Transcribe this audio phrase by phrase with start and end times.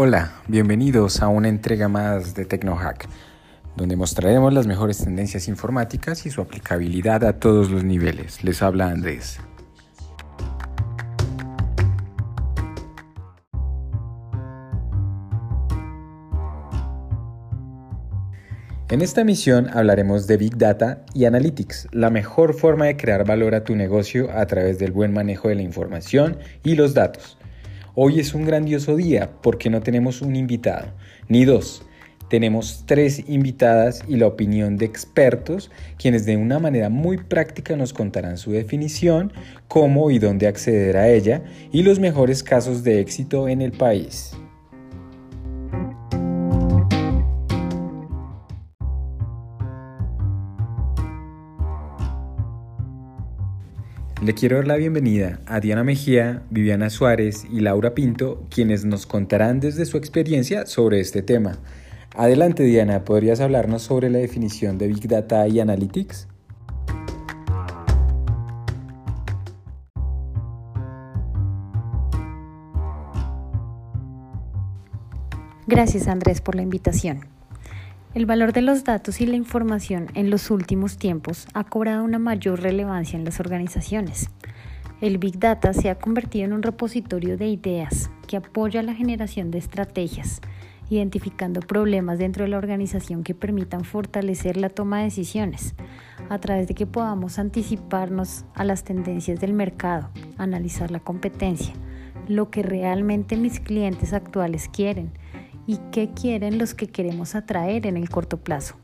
[0.00, 3.08] Hola, bienvenidos a una entrega más de TecnoHack,
[3.76, 8.44] donde mostraremos las mejores tendencias informáticas y su aplicabilidad a todos los niveles.
[8.44, 9.40] Les habla Andrés.
[18.90, 23.56] En esta misión hablaremos de Big Data y Analytics, la mejor forma de crear valor
[23.56, 27.36] a tu negocio a través del buen manejo de la información y los datos.
[28.00, 30.92] Hoy es un grandioso día porque no tenemos un invitado,
[31.26, 31.82] ni dos.
[32.30, 37.92] Tenemos tres invitadas y la opinión de expertos, quienes de una manera muy práctica nos
[37.92, 39.32] contarán su definición,
[39.66, 41.42] cómo y dónde acceder a ella
[41.72, 44.38] y los mejores casos de éxito en el país.
[54.20, 59.06] Le quiero dar la bienvenida a Diana Mejía, Viviana Suárez y Laura Pinto, quienes nos
[59.06, 61.58] contarán desde su experiencia sobre este tema.
[62.16, 66.26] Adelante Diana, ¿podrías hablarnos sobre la definición de Big Data y Analytics?
[75.68, 77.37] Gracias Andrés por la invitación.
[78.14, 82.18] El valor de los datos y la información en los últimos tiempos ha cobrado una
[82.18, 84.30] mayor relevancia en las organizaciones.
[85.02, 89.50] El Big Data se ha convertido en un repositorio de ideas que apoya la generación
[89.50, 90.40] de estrategias,
[90.88, 95.74] identificando problemas dentro de la organización que permitan fortalecer la toma de decisiones,
[96.30, 101.74] a través de que podamos anticiparnos a las tendencias del mercado, analizar la competencia,
[102.26, 105.12] lo que realmente mis clientes actuales quieren,
[105.68, 108.74] y qué quieren los que queremos atraer en el corto plazo.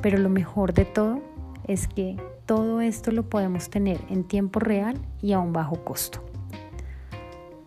[0.00, 1.20] Pero lo mejor de todo
[1.68, 6.24] es que todo esto lo podemos tener en tiempo real y a un bajo costo.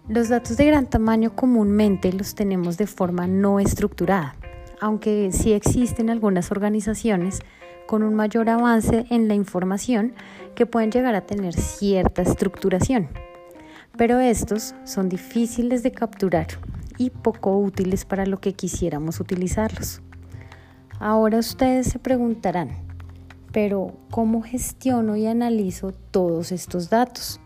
[0.07, 4.35] Los datos de gran tamaño comúnmente los tenemos de forma no estructurada,
[4.81, 7.41] aunque sí existen algunas organizaciones
[7.85, 10.13] con un mayor avance en la información
[10.55, 13.09] que pueden llegar a tener cierta estructuración.
[13.95, 16.47] Pero estos son difíciles de capturar
[16.99, 20.01] y poco útiles para lo que quisiéramos utilizarlos.
[20.99, 22.69] Ahora ustedes se preguntarán,
[23.53, 27.39] pero ¿cómo gestiono y analizo todos estos datos?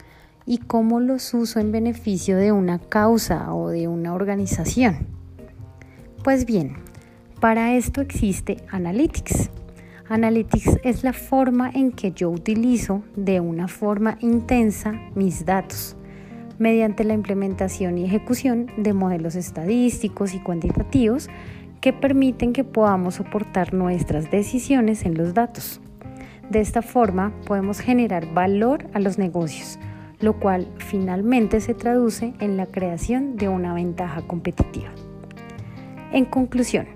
[0.46, 5.08] ¿Y cómo los uso en beneficio de una causa o de una organización?
[6.24, 6.78] Pues bien,
[7.40, 9.52] para esto existe Analytics.
[10.09, 15.96] Analytics es la forma en que yo utilizo de una forma intensa mis datos
[16.63, 21.28] mediante la implementación y ejecución de modelos estadísticos y cuantitativos
[21.81, 25.81] que permiten que podamos soportar nuestras decisiones en los datos.
[26.50, 29.78] De esta forma podemos generar valor a los negocios,
[30.22, 34.91] lo cual finalmente se traduce en la creación de una ventaja competitiva.
[36.13, 36.88] En conclusión,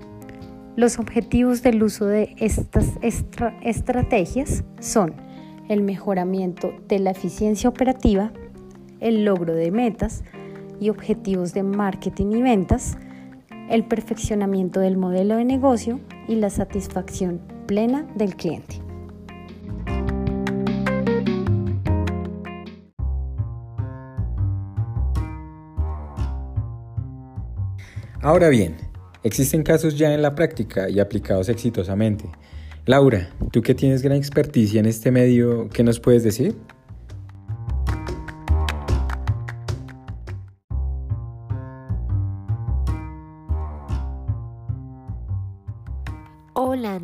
[0.76, 5.12] los objetivos del uso de estas estrategias son
[5.68, 8.32] el mejoramiento de la eficiencia operativa,
[9.00, 10.24] el logro de metas
[10.80, 12.96] y objetivos de marketing y ventas,
[13.70, 18.80] el perfeccionamiento del modelo de negocio y la satisfacción plena del cliente.
[28.20, 28.76] Ahora bien,
[29.22, 32.24] existen casos ya en la práctica y aplicados exitosamente.
[32.84, 36.56] Laura, tú que tienes gran experticia en este medio, ¿qué nos puedes decir?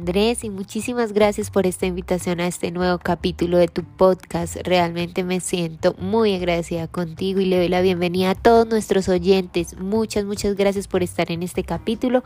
[0.05, 4.57] Andrés y muchísimas gracias por esta invitación a este nuevo capítulo de tu podcast.
[4.63, 9.79] Realmente me siento muy agradecida contigo y le doy la bienvenida a todos nuestros oyentes.
[9.79, 12.23] Muchas, muchas gracias por estar en este capítulo.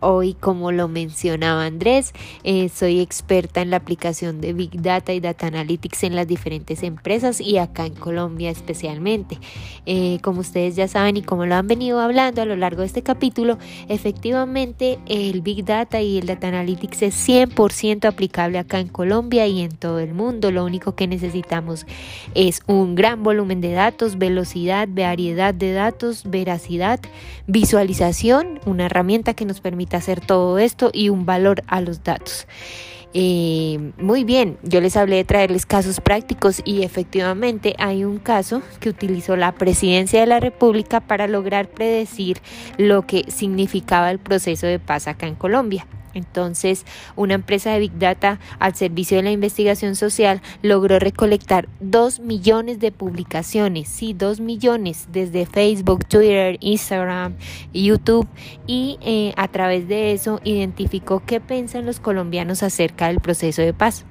[0.00, 2.12] Hoy, como lo mencionaba Andrés,
[2.44, 6.82] eh, soy experta en la aplicación de Big Data y Data Analytics en las diferentes
[6.82, 9.38] empresas y acá en Colombia especialmente.
[9.86, 12.88] Eh, como ustedes ya saben y como lo han venido hablando a lo largo de
[12.88, 13.56] este capítulo,
[13.88, 19.62] efectivamente el Big Data y el Data Analytics es 100% aplicable acá en Colombia y
[19.62, 20.50] en todo el mundo.
[20.50, 21.86] Lo único que necesitamos
[22.34, 27.00] es un gran volumen de datos, velocidad, variedad de datos, veracidad,
[27.46, 32.46] visualización, una herramienta que nos permita hacer todo esto y un valor a los datos.
[33.14, 38.62] Eh, muy bien, yo les hablé de traerles casos prácticos y efectivamente hay un caso
[38.80, 42.38] que utilizó la presidencia de la República para lograr predecir
[42.78, 45.86] lo que significaba el proceso de paz acá en Colombia.
[46.14, 46.84] Entonces,
[47.16, 52.80] una empresa de Big Data al servicio de la investigación social logró recolectar 2 millones
[52.80, 57.34] de publicaciones, sí, 2 millones desde Facebook, Twitter, Instagram,
[57.72, 58.28] YouTube
[58.66, 63.72] y eh, a través de eso identificó qué piensan los colombianos acerca del proceso de
[63.72, 64.04] paz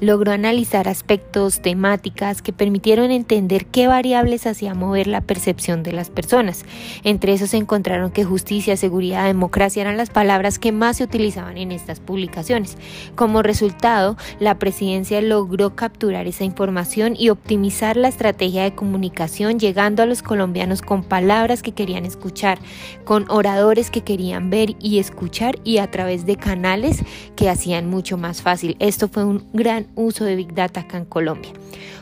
[0.00, 6.10] logró analizar aspectos, temáticas que permitieron entender qué variables hacían mover la percepción de las
[6.10, 6.64] personas.
[7.04, 11.72] Entre esos encontraron que justicia, seguridad, democracia eran las palabras que más se utilizaban en
[11.72, 12.76] estas publicaciones.
[13.14, 20.02] Como resultado, la presidencia logró capturar esa información y optimizar la estrategia de comunicación llegando
[20.02, 22.58] a los colombianos con palabras que querían escuchar,
[23.04, 27.02] con oradores que querían ver y escuchar y a través de canales
[27.36, 28.76] que hacían mucho más fácil.
[28.78, 31.52] Esto fue un gran uso de Big Data acá en Colombia.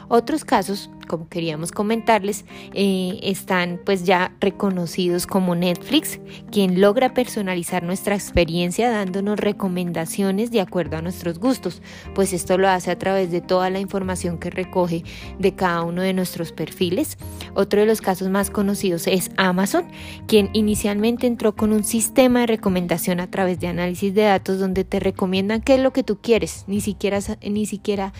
[0.08, 2.44] Otros casos como queríamos comentarles,
[2.74, 6.20] eh, están pues ya reconocidos como Netflix,
[6.52, 11.82] quien logra personalizar nuestra experiencia dándonos recomendaciones de acuerdo a nuestros gustos,
[12.14, 15.02] pues esto lo hace a través de toda la información que recoge
[15.40, 17.16] de cada uno de nuestros perfiles.
[17.58, 19.84] Otro de los casos más conocidos es Amazon,
[20.28, 24.84] quien inicialmente entró con un sistema de recomendación a través de análisis de datos donde
[24.84, 28.12] te recomiendan qué es lo que tú quieres, ni siquiera, ni siquiera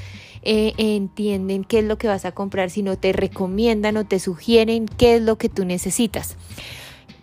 [0.43, 4.87] eh, entienden qué es lo que vas a comprar, sino te recomiendan o te sugieren
[4.87, 6.37] qué es lo que tú necesitas.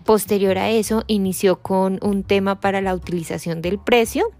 [0.06, 4.32] Posterior a eso, inició con un tema para la utilización del precio,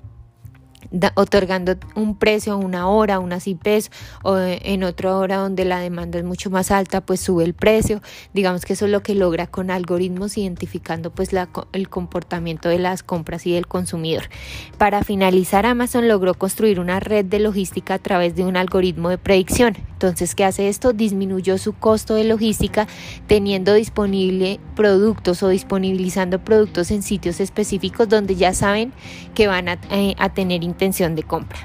[1.16, 3.92] otorgando un precio a una hora, unas IPs,
[4.24, 8.02] o en otra hora donde la demanda es mucho más alta, pues sube el precio.
[8.34, 12.80] Digamos que eso es lo que logra con algoritmos identificando pues la, el comportamiento de
[12.80, 14.30] las compras y del consumidor.
[14.78, 19.18] Para finalizar, Amazon logró construir una red de logística a través de un algoritmo de
[19.18, 19.76] predicción.
[19.94, 20.94] Entonces, ¿qué hace esto?
[20.94, 22.88] Disminuyó su costo de logística
[23.28, 28.94] teniendo disponible productos o disponibilizando productos en sitios específicos donde ya saben
[29.34, 31.60] que van a, eh, a tener de compra.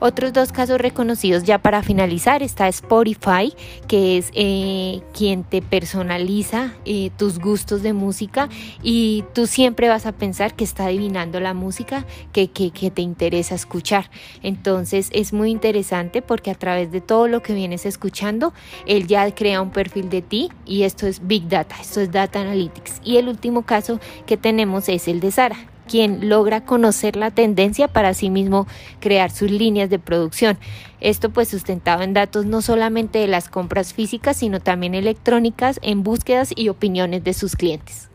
[0.00, 3.52] Otros dos casos reconocidos ya para finalizar está Spotify,
[3.88, 8.48] que es eh, quien te personaliza eh, tus gustos de música
[8.80, 13.02] y tú siempre vas a pensar que está adivinando la música que, que, que te
[13.02, 14.08] interesa escuchar.
[14.44, 18.52] Entonces es muy interesante porque a través de todo lo que vienes escuchando,
[18.86, 22.40] él ya crea un perfil de ti y esto es Big Data, esto es Data
[22.40, 23.00] Analytics.
[23.02, 25.56] Y el último caso que tenemos es el de Sara
[25.88, 28.68] quien logra conocer la tendencia para sí mismo
[29.00, 30.56] crear sus líneas de producción.
[31.00, 36.04] Esto pues sustentado en datos no solamente de las compras físicas, sino también electrónicas en
[36.04, 38.08] búsquedas y opiniones de sus clientes.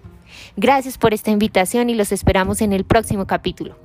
[0.55, 3.75] Gracias por esta invitación y los esperamos en el próximo capítulo.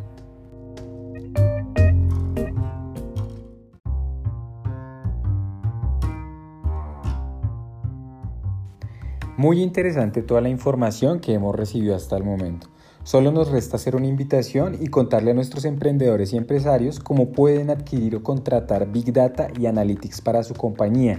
[9.39, 12.67] Muy interesante toda la información que hemos recibido hasta el momento.
[13.09, 17.71] Solo nos resta hacer una invitación y contarle a nuestros emprendedores y empresarios cómo pueden
[17.71, 21.19] adquirir o contratar Big Data y Analytics para su compañía.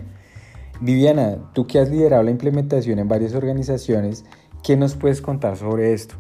[0.82, 4.24] Viviana, tú que has liderado la implementación en varias organizaciones,
[4.62, 6.14] ¿qué nos puedes contar sobre esto?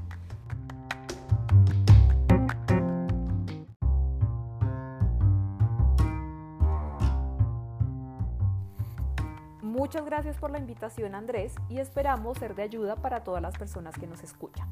[9.61, 13.93] Muchas gracias por la invitación Andrés y esperamos ser de ayuda para todas las personas
[13.93, 14.67] que nos escuchan.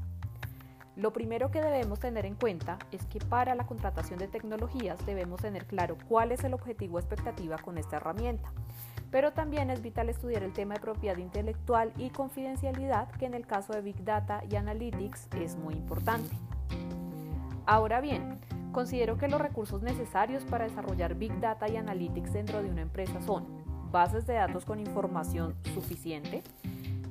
[0.97, 5.39] Lo primero que debemos tener en cuenta es que para la contratación de tecnologías debemos
[5.41, 8.51] tener claro cuál es el objetivo expectativa con esta herramienta.
[9.11, 13.45] Pero también es vital estudiar el tema de propiedad intelectual y confidencialidad, que en el
[13.45, 16.35] caso de Big Data y Analytics es muy importante.
[17.67, 18.39] Ahora bien,
[18.71, 23.21] considero que los recursos necesarios para desarrollar Big Data y Analytics dentro de una empresa
[23.21, 23.45] son
[23.91, 26.41] bases de datos con información suficiente,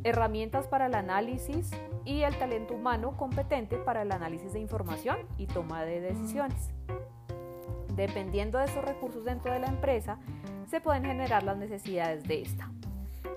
[0.06, 1.70] herramientas para el análisis
[2.04, 6.70] y el talento humano competente para el análisis de información y toma de decisiones.
[7.96, 10.18] Dependiendo de esos recursos dentro de la empresa,
[10.68, 12.70] se pueden generar las necesidades de esta.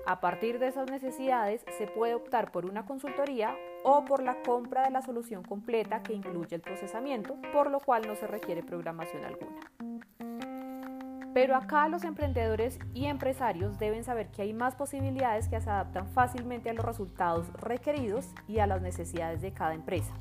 [0.06, 4.84] A partir de esas necesidades se puede optar por una consultoría o por la compra
[4.84, 9.24] de la solución completa que incluye el procesamiento, por lo cual no se requiere programación
[9.24, 9.69] alguna.
[11.32, 16.08] Pero acá los emprendedores y empresarios deben saber que hay más posibilidades que se adaptan
[16.08, 20.12] fácilmente a los resultados requeridos y a las necesidades de cada empresa,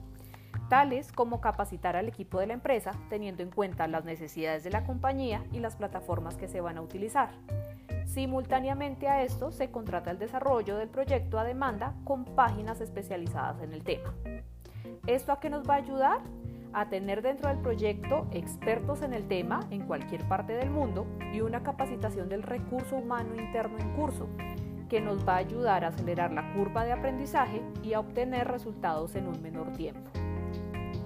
[0.69, 4.83] tales como capacitar al equipo de la empresa teniendo en cuenta las necesidades de la
[4.83, 7.31] compañía y las plataformas que se van a utilizar.
[8.05, 13.73] Simultáneamente a esto se contrata el desarrollo del proyecto a demanda con páginas especializadas en
[13.73, 14.13] el tema.
[15.07, 16.21] ¿Esto a qué nos va a ayudar?
[16.73, 21.41] A tener dentro del proyecto expertos en el tema en cualquier parte del mundo y
[21.41, 24.27] una capacitación del recurso humano interno en curso
[24.89, 29.15] que nos va a ayudar a acelerar la curva de aprendizaje y a obtener resultados
[29.15, 30.09] en un menor tiempo.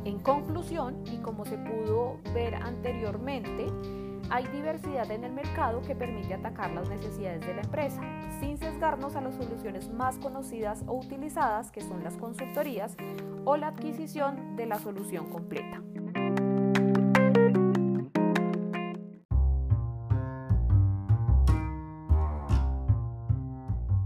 [0.05, 3.67] En conclusión, y como se pudo ver anteriormente,
[4.34, 8.02] hay diversidad en el mercado que permite atacar las necesidades de la empresa,
[8.40, 12.96] sin sesgarnos a las soluciones más conocidas o utilizadas, que son las consultorías
[13.46, 15.84] o la adquisición de la solución completa.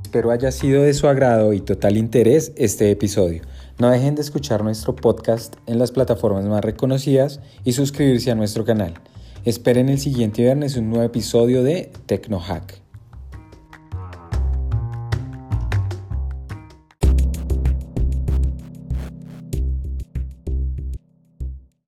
[0.04, 3.44] Espero haya sido de su agrado y total interés este episodio.
[3.80, 8.66] No dejen de escuchar nuestro podcast en las plataformas más reconocidas y suscribirse a nuestro
[8.66, 8.96] canal.
[9.48, 12.82] Esperen el siguiente viernes un nuevo episodio de TecnoHack.